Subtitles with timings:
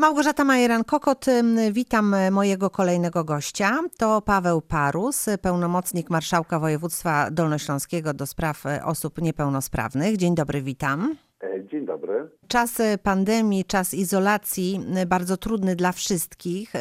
[0.00, 1.26] Małgorzata Majeran-Kokot,
[1.72, 3.78] witam mojego kolejnego gościa.
[3.96, 10.16] To Paweł Parus, pełnomocnik Marszałka Województwa Dolnośląskiego do spraw e, osób niepełnosprawnych.
[10.16, 11.27] Dzień dobry, witam.
[11.42, 12.28] E, Dzień dobry.
[12.48, 16.72] Czas e, pandemii, czas izolacji, y, bardzo trudny dla wszystkich,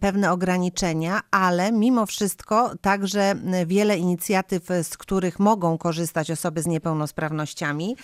[0.00, 3.34] pewne ograniczenia, ale mimo wszystko także
[3.66, 7.96] wiele inicjatyw, z których mogą korzystać osoby z niepełnosprawnościami,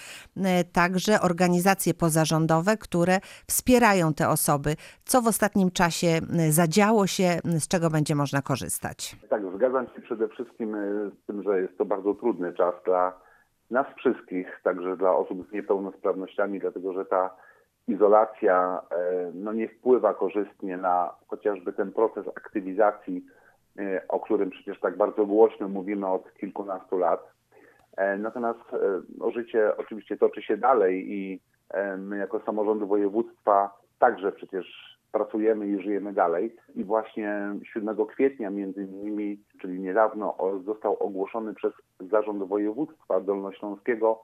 [0.72, 4.76] także organizacje pozarządowe, które wspierają te osoby.
[5.04, 6.08] Co w ostatnim czasie
[6.50, 9.16] zadziało się, z czego będzie można korzystać?
[9.30, 13.31] Tak, zgadzam się przede wszystkim e, z tym, że jest to bardzo trudny czas dla
[13.72, 17.30] nas wszystkich, także dla osób z niepełnosprawnościami, dlatego że ta
[17.88, 23.24] izolacja e, no, nie wpływa korzystnie na chociażby ten proces aktywizacji,
[23.78, 27.32] e, o którym przecież tak bardzo głośno mówimy od kilkunastu lat.
[27.96, 28.60] E, Natomiast
[29.18, 31.40] no, życie oczywiście toczy się dalej i
[31.98, 36.56] my jako samorządy województwa także przecież pracujemy i żyjemy dalej.
[36.74, 44.20] I właśnie 7 kwietnia między innymi, czyli niedawno, został ogłoszony przez Zarząd Województwa Dolnośląskiego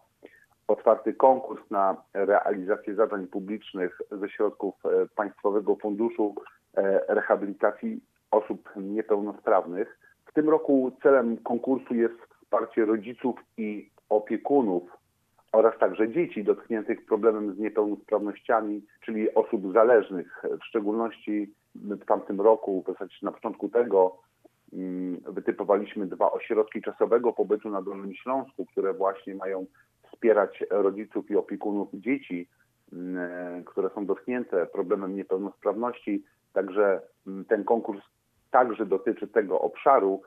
[0.69, 6.35] otwarty konkurs na realizację zadań publicznych ze środków e, Państwowego Funduszu
[6.77, 8.01] e, Rehabilitacji
[8.31, 9.99] Osób Niepełnosprawnych.
[10.27, 14.98] W tym roku celem konkursu jest wsparcie rodziców i opiekunów
[15.53, 20.43] oraz także dzieci dotkniętych problemem z niepełnosprawnościami, czyli osób zależnych.
[20.61, 24.17] W szczególności w tamtym roku, w zasadzie na początku tego,
[24.73, 29.67] mm, wytypowaliśmy dwa ośrodki czasowego pobytu na Dolnym Śląsku, które właśnie mają
[30.13, 32.49] wspierać rodziców i opiekunów dzieci,
[32.93, 36.25] mm, które są dotknięte problemem niepełnosprawności.
[36.53, 38.03] Także mm, ten konkurs
[38.51, 40.23] także dotyczy tego obszaru,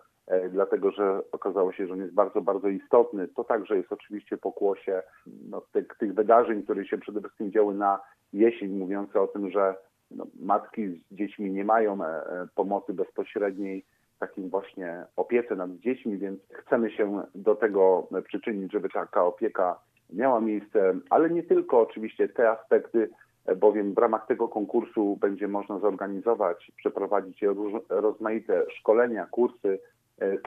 [0.50, 3.27] dlatego że okazało się, że on jest bardzo, bardzo istotny.
[3.27, 5.02] To także jest oczywiście pokłosie
[5.50, 8.00] no, tych, tych wydarzeń, które się przede wszystkim działy na
[8.33, 9.75] jesień, mówiące o tym, że
[10.11, 13.86] no, matki z dziećmi nie mają e, e, pomocy bezpośredniej,
[14.19, 19.80] takim właśnie opiece nad dziećmi, więc chcemy się do tego przyczynić, żeby taka opieka
[20.14, 23.10] miała miejsce, ale nie tylko oczywiście te aspekty,
[23.45, 27.43] e, bowiem w ramach tego konkursu będzie można zorganizować, przeprowadzić
[27.89, 29.77] rozmaite szkolenia, kursy e,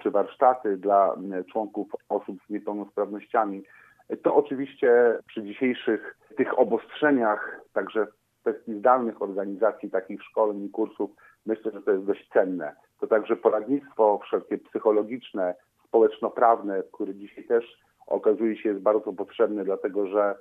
[0.03, 3.63] czy warsztaty dla m, członków osób z niepełnosprawnościami.
[4.09, 10.71] E, To oczywiście przy dzisiejszych tych obostrzeniach, także w kwestii zdalnych organizacji takich szkoleń i
[10.71, 11.11] kursów,
[11.47, 12.77] myślę, że to jest dość cenne.
[13.01, 15.55] To także poradnictwo wszelkie psychologiczne,
[15.89, 17.65] społeczno-prawne, które dzisiaj też
[18.07, 20.37] okazuje się jest bardzo potrzebne, dlatego że e,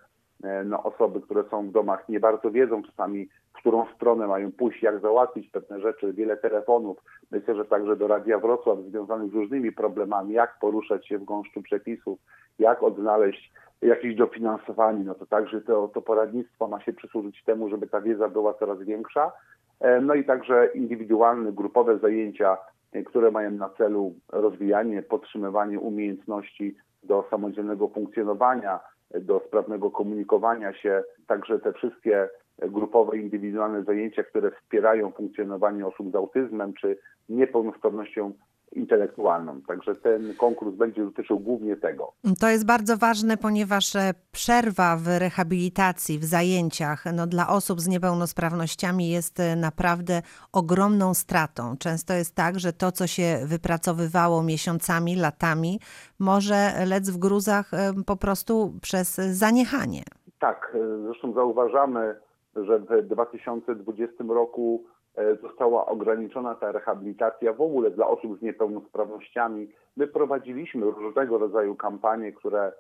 [0.65, 4.83] no, osoby, które są w domach nie bardzo wiedzą czasami, w którą stronę mają pójść,
[4.83, 6.97] jak załatwić pewne rzeczy, wiele telefonów.
[7.31, 11.61] Myślę, że także do Radia Wrocław związanych z różnymi problemami, jak poruszać się w gąszczu
[11.61, 12.19] przepisów,
[12.59, 17.87] jak odnaleźć jakieś dofinansowanie, no to także to, to poradnictwo ma się przysłużyć temu, żeby
[17.87, 19.31] ta wiedza była coraz większa.
[19.79, 22.57] E, No i także indywidualne, grupowe zajęcia,
[22.93, 28.79] e, które mają na celu rozwijanie, podtrzymywanie umiejętności do samodzielnego funkcjonowania,
[29.21, 31.03] do sprawnego komunikowania się.
[31.27, 36.97] Także te wszystkie grupowe, indywidualne zajęcia, które wspierają funkcjonowanie osób z autyzmem czy
[37.29, 38.33] niepełnosprawnością
[38.75, 39.61] intelektualną.
[39.61, 42.13] Także ten konkurs będzie dotyczył głównie tego.
[42.39, 47.87] To jest bardzo ważne, ponieważ e, przerwa w rehabilitacji, w zajęciach no, dla osób z
[47.87, 51.75] niepełnosprawnościami jest e, naprawdę ogromną stratą.
[51.79, 55.79] Często jest tak, że to, co się wypracowywało miesiącami, latami,
[56.19, 60.03] może lec w gruzach e, po prostu przez zaniechanie.
[60.39, 62.15] Tak, zresztą zauważamy,
[62.55, 64.83] że w 2020 roku
[65.41, 69.67] została ograniczona ta rehabilitacja w ogóle dla osób z niepełnosprawnościami.
[69.97, 72.71] My prowadziliśmy różnego rodzaju kampanie, które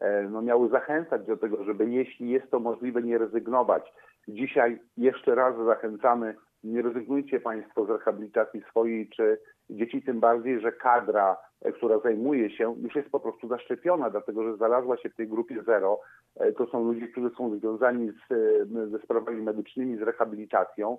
[0.00, 3.92] e, no, miały zachęcać do tego, żeby jeśli jest to możliwe, nie rezygnować.
[4.28, 6.34] Dzisiaj jeszcze raz zachęcamy,
[6.64, 9.38] nie rezygnujcie Państwo z rehabilitacji swojej czy
[9.70, 14.44] dzieci, tym bardziej, że kadra, e, która zajmuje się, już jest po prostu zaszczepiona, dlatego
[14.44, 16.00] że znalazła się w tej grupie zero.
[16.36, 20.98] E, To są ludzie, którzy są związani z, e, ze sprawami medycznymi, z rehabilitacją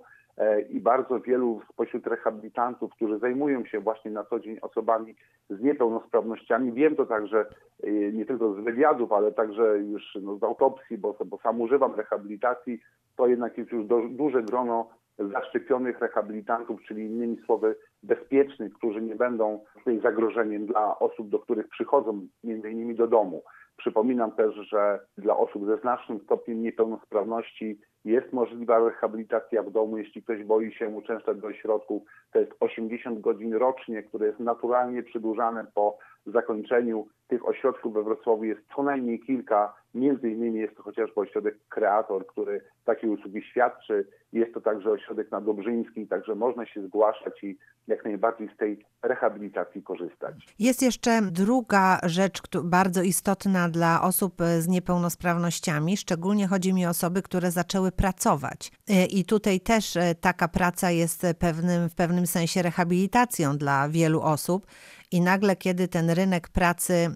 [0.70, 5.14] i bardzo wielu spośród rehabilitantów, którzy zajmują się właśnie na co dzień osobami
[5.50, 6.72] z niepełnosprawnościami.
[6.72, 7.46] Wiem to także
[7.82, 11.94] e, nie tylko z wywiadów, ale także już no, z autopsji, bo, bo sam używam
[11.94, 12.80] rehabilitacji,
[13.16, 14.88] to jednak jest już do, duże grono
[15.18, 21.68] zaszczepionych rehabilitantów, czyli innymi słowy bezpiecznych, którzy nie będą tutaj zagrożeniem dla osób, do których
[21.68, 23.42] przychodzą, między innymi do domu.
[23.80, 30.22] Przypominam też, że dla osób ze znacznym stopniem niepełnosprawności jest możliwa rehabilitacja w domu, jeśli
[30.22, 32.02] ktoś boi się uczęszczać do ośrodków.
[32.32, 38.44] To jest 80 godzin rocznie, które jest naturalnie przedłużane po zakończeniu tych ośrodków we Wrocławiu
[38.44, 39.74] jest co najmniej kilka.
[39.94, 44.06] Między innymi jest to chociażby ośrodek Kreator, który takie usługi świadczy.
[44.32, 48.84] Jest to także ośrodek na Dobrzyńskim, także można się zgłaszać i jak najbardziej z tej
[49.02, 50.34] rehabilitacji korzystać.
[50.58, 55.96] Jest jeszcze druga rzecz bardzo istotna dla osób z niepełnosprawnościami.
[55.96, 58.72] Szczególnie chodzi mi o osoby, które zaczęły pracować.
[58.88, 64.20] E, I tutaj też e, taka praca jest pewnym, w pewnym sensie rehabilitacją dla wielu
[64.22, 64.66] osób
[65.12, 67.10] i nagle, kiedy ten rynek pracy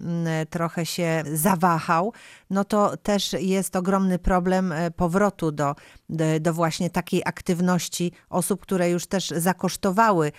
[0.49, 2.13] trochę się zawahał,
[2.49, 5.75] no to też jest ogromny problem e, powrotu do,
[6.41, 10.31] do właśnie takiej aktywności osób, które już też zakosztowały,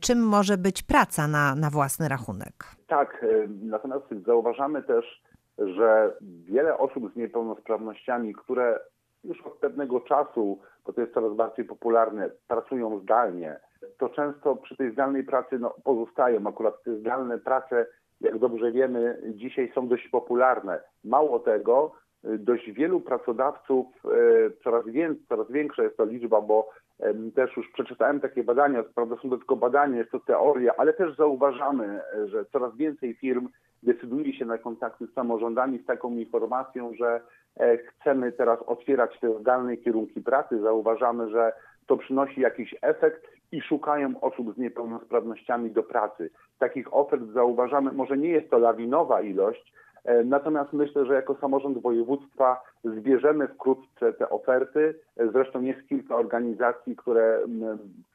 [0.00, 2.54] czym może być praca na, na własny rachunek.
[2.86, 5.22] Tak, e, natomiast zauważamy też,
[5.58, 8.80] że wiele osób z niepełnosprawnościami, które
[9.24, 13.60] już od pewnego czasu, bo to jest coraz bardziej popularne, pracują zdalnie,
[13.98, 16.46] to często przy tej zdalnej pracy no, pozostają.
[16.46, 17.86] Akurat te zdalne prace,
[18.20, 20.80] jak dobrze wiemy, dzisiaj są dość popularne.
[21.04, 21.92] Mało tego,
[22.24, 26.68] dość wielu pracodawców, e, coraz, więcej, coraz większa jest to liczba, bo
[27.34, 31.16] też już przeczytałem takie badania, prawda są to tylko badania, jest to teoria, ale też
[31.16, 33.48] zauważamy, że coraz więcej firm
[33.82, 37.20] decyduje się na kontakty z samorządami z taką informacją, że
[37.56, 40.60] e, chcemy teraz otwierać te zdalne kierunki pracy.
[40.60, 41.52] Zauważamy, że
[41.86, 46.30] to przynosi jakiś efekt i szukają osób z niepełnosprawnościami do pracy.
[46.58, 49.72] Takich ofert zauważamy, może nie jest to lawinowa ilość,
[50.04, 54.94] e, natomiast myślę, że jako samorząd województwa zbierzemy wkrótce te oferty.
[55.32, 57.38] Zresztą jest kilka organizacji, które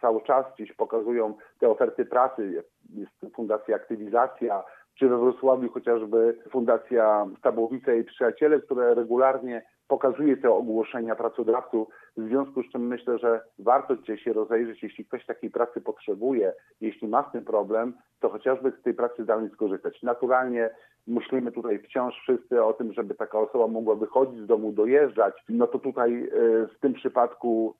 [0.02, 2.64] cały czas gdzieś pokazują te oferty pracy.
[2.94, 4.64] Jest Fundacja Aktywizacja,
[5.00, 11.88] czy we Wrocławiu chociażby Fundacja Stabłowice i Przyjaciele, które regularnie pokazuje te ogłoszenia pracodawców,
[12.18, 16.54] w związku z czym myślę, że warto gdzieś się rozejrzeć, jeśli ktoś takiej pracy potrzebuje,
[16.82, 20.04] jeśli ma z tym problem, to chociażby z tej pracy zdalnej skorzystać.
[20.04, 20.70] Naturalnie
[21.08, 25.68] myślimy tutaj wciąż wszyscy o tym, żeby taka osoba mogła wychodzić z domu, dojeżdżać, no
[25.68, 26.30] to tutaj e,
[26.68, 27.76] w tym przypadku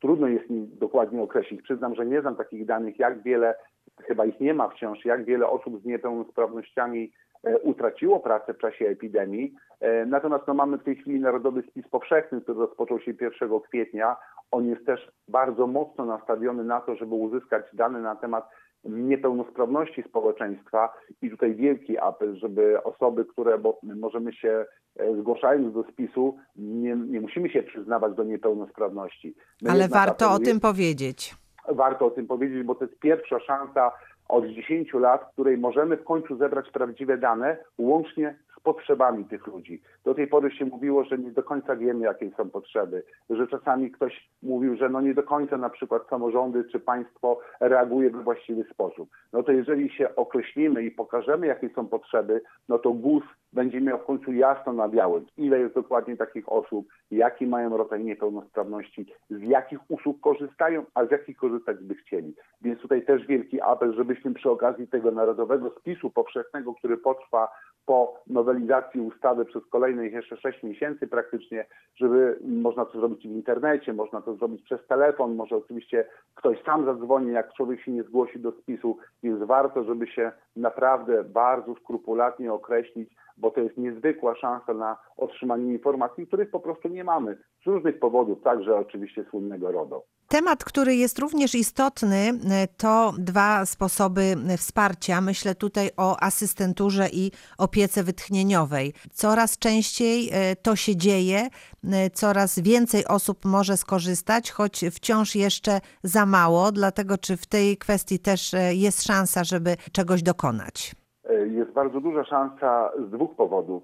[0.00, 1.62] trudno jest mi dokładnie określić.
[1.62, 3.54] Przyznam, że nie znam takich danych, jak wiele,
[4.02, 7.12] chyba ich nie ma wciąż, jak wiele osób z niepełnosprawnościami
[7.44, 9.54] E, utraciło pracę w czasie epidemii.
[9.80, 14.16] E, natomiast no, mamy w tej chwili Narodowy Spis Powszechny, który rozpoczął się 1 kwietnia.
[14.50, 18.48] On jest też bardzo mocno nastawiony na to, żeby uzyskać dane na temat
[18.84, 20.92] niepełnosprawności społeczeństwa
[21.22, 24.64] i tutaj wielki apel, żeby osoby, które, bo możemy się
[24.96, 29.34] e, zgłaszając do spisu, nie, nie musimy się przyznawać do niepełnosprawności.
[29.62, 31.39] My Ale warto o tym powiedzieć.
[31.68, 33.92] Warto o tym powiedzieć, bo to jest pierwsza szansa
[34.28, 39.46] od 10 lat, w której możemy w końcu zebrać prawdziwe dane, łącznie z potrzebami tych
[39.46, 39.82] ludzi.
[40.04, 43.90] Do tej pory się mówiło, że nie do końca wiemy, jakie są potrzeby, że czasami
[43.90, 48.64] ktoś mówił, że no nie do końca na przykład samorządy czy państwo reaguje we właściwy
[48.64, 49.10] sposób.
[49.32, 53.98] No to jeżeli się określimy i pokażemy, jakie są potrzeby, no to GUS będzie miał
[53.98, 59.42] w końcu jasno na białym, ile jest dokładnie takich osób, jaki mają rodzaj niepełnosprawności, z
[59.42, 62.34] jakich usług korzystają, a z jakich korzystać by chcieli.
[62.62, 67.48] Więc tutaj też wielki apel, żebyśmy przy okazji tego narodowego spisu powszechnego, który potrwa
[67.86, 71.66] po nowelizacji ustawy przez kolejnych jeszcze 6 miesięcy praktycznie,
[71.96, 76.04] żeby można to zrobić w internecie, można to zrobić przez telefon, może oczywiście
[76.34, 81.24] ktoś sam zadzwoni, jak człowiek się nie zgłosi do spisu, więc warto, żeby się naprawdę
[81.24, 83.10] bardzo skrupulatnie określić,
[83.40, 87.98] bo to jest niezwykła szansa na otrzymanie informacji, których po prostu nie mamy z różnych
[87.98, 90.04] powodów, także oczywiście słynnego RODO.
[90.28, 92.32] Temat, który jest również istotny,
[92.76, 94.22] to dwa sposoby
[94.56, 95.20] wsparcia.
[95.20, 98.92] Myślę tutaj o asystenturze i opiece wytchnieniowej.
[99.12, 101.48] Coraz częściej e, to się dzieje,
[101.84, 106.72] e, coraz więcej osób może skorzystać, choć wciąż jeszcze za mało.
[106.72, 110.99] Dlatego, czy w tej kwestii też e, jest szansa, żeby czegoś dokonać?
[111.46, 113.82] Jest bardzo duża szansa z dwóch powodów.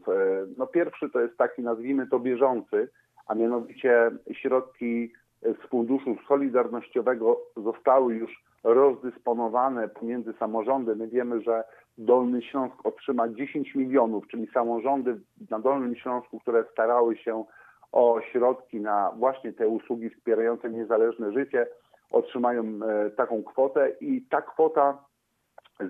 [0.59, 2.89] No pierwszy to jest taki, nazwijmy to bieżący,
[3.27, 5.13] a mianowicie środki
[5.43, 10.97] z Funduszu Solidarnościowego zostały już rozdysponowane pomiędzy samorządy.
[10.97, 11.65] My wiemy, że
[11.99, 17.45] Dolny Śląsk otrzyma 10 milionów, czyli samorządy na Dolnym Śląsku, które starały się
[17.93, 21.67] o środki na właśnie te usługi wspierające niezależne życie,
[22.11, 24.99] otrzymają e, taką kwotę i ta kwota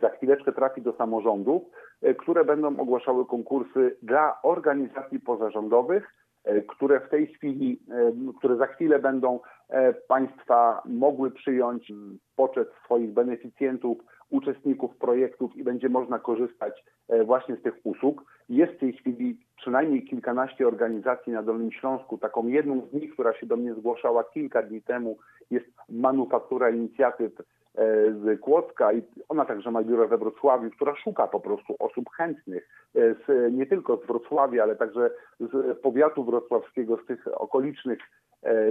[0.00, 1.62] za chwileczkę trafi do samorządów,
[2.02, 6.16] e, które będą ogłaszały konkursy dla organizacji pozarządowych,
[6.46, 9.40] E, które w tej chwili, e, które za chwilę będą
[10.08, 11.92] państwa mogły przyjąć
[12.36, 13.98] poczet swoich beneficjentów,
[14.30, 16.84] uczestników projektów i będzie można korzystać
[17.24, 18.24] właśnie z tych usług.
[18.48, 22.18] Jest w tej chwili przynajmniej kilkanaście organizacji na Dolnym Śląsku.
[22.18, 25.18] Taką jedną z nich, która się do mnie zgłaszała kilka dni temu,
[25.50, 27.32] jest Manufaktura Inicjatyw
[28.22, 32.68] z Kłodzka i ona także ma biuro we Wrocławiu, która szuka po prostu osób chętnych,
[32.94, 38.25] e, z, nie tylko z Wrocławia, ale także z powiatu wrocławskiego, z tych okolicznych e,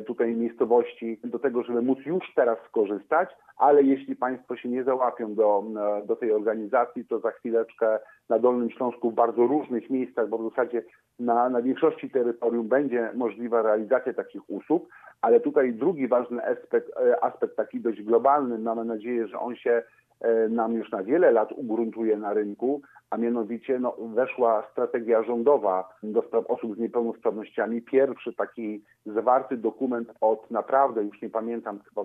[0.07, 5.36] tutaj miejscowości, do tego, żeby móc już teraz skorzystać, ale jeśli Państwo się nie załapią
[5.36, 5.63] do,
[6.05, 10.50] do tej organizacji, to za chwileczkę na Dolnym Śląsku w bardzo różnych miejscach, bo w
[10.50, 10.84] zasadzie
[11.19, 14.89] na, na większości terytorium będzie możliwa realizacja takich usług,
[15.22, 19.72] ale tutaj drugi ważny aspekt, e, aspekt taki dość globalny, mamy nadzieję, że on się
[19.72, 19.84] e,
[20.50, 26.22] nam już na wiele lat ugruntuje na rynku, a mianowicie no, weszła strategia rządowa do
[26.22, 27.81] spraw osób z niepełnosprawnościami.
[27.81, 32.01] Pierwszy taki zawarty dokument od naprawdę, już nie pamiętam, chyba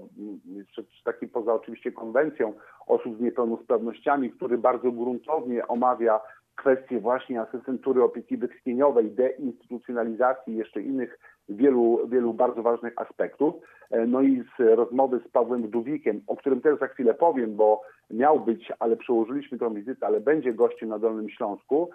[1.05, 2.53] taki poza oczywiście konwencją
[2.87, 6.21] osób z niepełnosprawnościami, który bardzo gruntownie omawia
[6.61, 13.55] kwestie właśnie asystentury opieki wytchnieniowej, deinstytucjonalizacji, jeszcze innych wielu, wielu bardzo ważnych aspektów.
[13.91, 17.83] E, no i z rozmowy z Pawłem Wdówikiem, o którym też za chwilę powiem, bo
[18.11, 21.91] miał być, ale przełożyliśmy tę wizytę, ale będzie gościem na Dolnym Śląsku,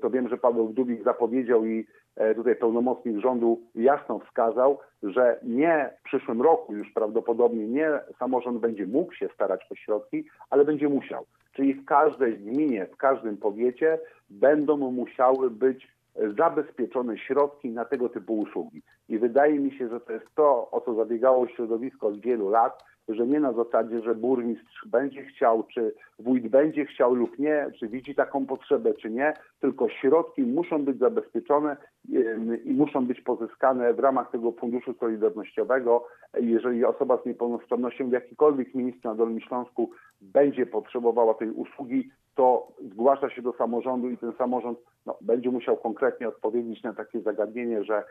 [0.00, 1.86] to wiem, że Paweł Wdówik zapowiedział i
[2.16, 8.58] e, tutaj pełnomocnik rządu jasno wskazał, że nie w przyszłym roku już prawdopodobnie nie samorząd
[8.58, 11.24] będzie mógł się starać o środki, ale będzie musiał.
[11.56, 13.98] Czyli w każdej gminie, w każdym powiecie
[14.30, 15.88] będą musiały być
[16.36, 18.82] zabezpieczone środki na tego typu usługi.
[19.08, 22.84] I wydaje mi się, że to jest to, o co zabiegało środowisko od wielu lat,
[23.08, 27.88] że nie na zasadzie, że burmistrz będzie chciał, czy wójt będzie chciał lub nie, czy
[27.88, 31.76] widzi taką potrzebę, czy nie, tylko środki muszą być zabezpieczone
[32.64, 36.06] i muszą być pozyskane w ramach tego Funduszu Solidarnościowego.
[36.40, 39.90] Jeżeli osoba z niepełnosprawnością w jakikolwiek miejscu na Dolnym Śląsku
[40.32, 45.76] będzie potrzebowała tej usługi, to zgłasza się do samorządu i ten samorząd no, będzie musiał
[45.76, 48.04] konkretnie odpowiedzieć na takie zagadnienie, że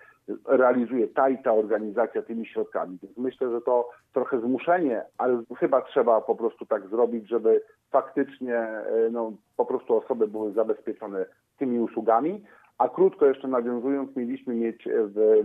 [0.46, 2.98] realizuje ta i ta organizacja tymi środkami.
[3.04, 8.58] Więc myślę, że to trochę zmuszenie, ale chyba trzeba po prostu tak zrobić, żeby faktycznie
[8.58, 11.26] e, no, po prostu osoby były zabezpieczone
[11.58, 12.44] tymi usługami.
[12.78, 15.44] A krótko jeszcze nawiązując, mieliśmy mieć w,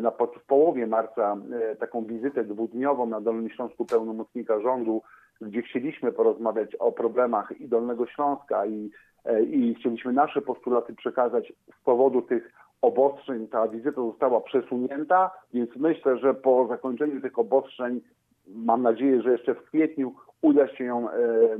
[0.00, 5.02] na, w połowie marca e, taką wizytę dwudniową na Dolnym Śląsku pełnomocnika rządu
[5.40, 8.90] gdzie chcieliśmy porozmawiać o problemach i Dolnego Śląska i,
[9.24, 13.48] e, i chcieliśmy nasze postulaty przekazać z powodu tych obostrzeń.
[13.48, 18.00] Ta wizyta została przesunięta, więc myślę, że po zakończeniu tych obostrzeń,
[18.46, 21.18] mam nadzieję, że jeszcze w kwietniu uda się ją e,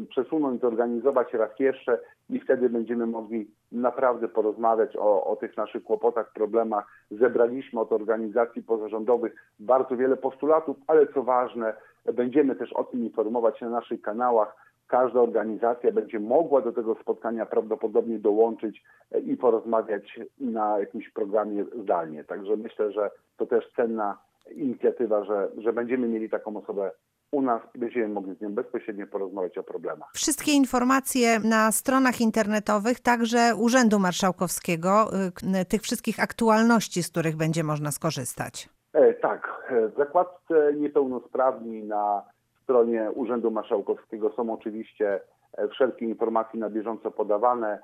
[0.09, 1.99] przesunąć, zorganizować raz jeszcze
[2.31, 6.87] i wtedy będziemy mogli naprawdę porozmawiać o, o tych naszych kłopotach, problemach.
[7.11, 11.75] Zebraliśmy od organizacji pozarządowych bardzo wiele postulatów, ale co ważne,
[12.05, 14.57] Będziemy też o tym informować na naszych kanałach.
[14.87, 18.83] Każda organizacja będzie mogła do tego spotkania prawdopodobnie dołączyć
[19.25, 22.25] i porozmawiać na jakimś programie zdalnie.
[22.25, 24.19] Także myślę, że to też cenna
[24.51, 26.91] inicjatywa, że, że będziemy mieli taką osobę
[27.33, 30.11] u nas i będziemy mogli z nią bezpośrednio porozmawiać o problemach.
[30.15, 35.11] Wszystkie informacje na stronach internetowych, także Urzędu Marszałkowskiego,
[35.63, 38.69] y, tych wszystkich aktualności, z których będzie można skorzystać.
[38.93, 42.23] E, tak, e, w zakładce niepełnosprawni na
[42.63, 45.21] stronie Urzędu Marszałkowskiego są oczywiście
[45.53, 47.83] e, wszelkie informacje na bieżąco podawane.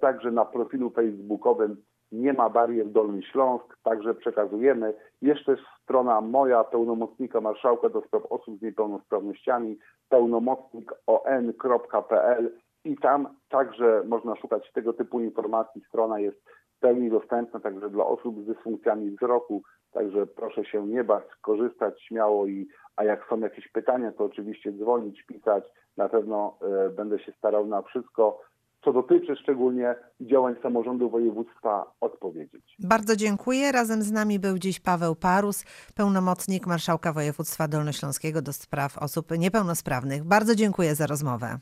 [0.00, 1.76] Także na profilu facebookowym
[2.12, 4.94] nie ma barier Dolny Śląsk, także przekazujemy.
[5.22, 14.36] Jeszcze strona moja, pełnomocnika marszałka do spraw osób z niepełnosprawnościami, pełnomocnikom.pl i tam także można
[14.36, 15.82] szukać tego typu informacji.
[15.88, 16.44] Strona jest
[16.76, 19.62] w pełni dostępna także dla osób z dysfunkcjami wzroku,
[19.92, 24.72] Także proszę się nie bać, korzystać śmiało i a jak są jakieś pytania, to oczywiście
[24.72, 25.64] dzwonić, pisać.
[25.96, 28.40] Na pewno e, będę się starał na wszystko,
[28.84, 32.76] co dotyczy szczególnie działań samorządu województwa, odpowiedzieć.
[32.78, 33.72] Bardzo dziękuję.
[33.72, 35.64] Razem z nami był dziś Paweł Parus,
[35.96, 40.24] pełnomocnik Marszałka Województwa Dolnośląskiego do spraw osób niepełnosprawnych.
[40.24, 41.58] Bardzo dziękuję za rozmowę.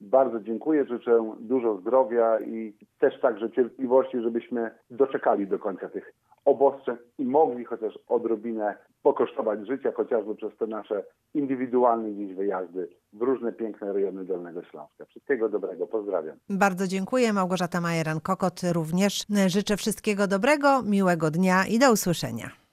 [0.00, 6.96] Bardzo dziękuję, życzę dużo zdrowia i też także cierpliwości, żebyśmy doczekali do końca tych obostrzeń
[7.18, 13.52] i mogli chociaż odrobinę pokosztować życia, chociażby przez te nasze indywidualne dziś wyjazdy w różne
[13.52, 15.04] piękne rejony Dolnego Śląska.
[15.04, 16.36] Wszystkiego dobrego, pozdrawiam.
[16.48, 17.32] Bardzo dziękuję.
[17.32, 22.67] Małgorzata Majeran-Kokot również życzę wszystkiego dobrego, miłego dnia i do usłyszenia.